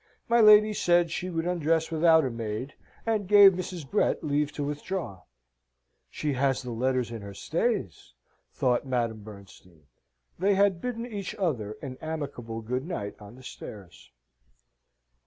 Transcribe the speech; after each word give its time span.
My 0.27 0.39
lady 0.41 0.73
said 0.73 1.11
she 1.11 1.29
would 1.29 1.45
undress 1.45 1.91
without 1.91 2.25
a 2.25 2.31
maid, 2.31 2.73
and 3.05 3.27
gave 3.27 3.51
Mrs. 3.51 3.87
Brett 3.87 4.23
leave 4.23 4.51
to 4.53 4.63
withdraw. 4.63 5.21
"She 6.09 6.33
has 6.33 6.63
the 6.63 6.71
letters 6.71 7.11
in 7.11 7.21
her 7.21 7.35
stays," 7.35 8.15
thought 8.51 8.83
Madame 8.83 9.21
Bernstein. 9.21 9.83
They 10.39 10.55
had 10.55 10.81
bidden 10.81 11.05
each 11.05 11.35
other 11.35 11.77
an 11.83 11.99
amicable 12.01 12.61
good 12.61 12.83
night 12.87 13.15
on 13.19 13.35
the 13.35 13.43
stairs. 13.43 14.09